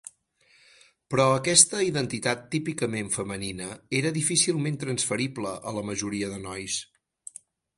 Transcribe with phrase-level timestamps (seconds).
[1.13, 3.67] Però aquesta identitat típicament femenina
[4.01, 6.81] era difícilment transferible a la majoria de nois.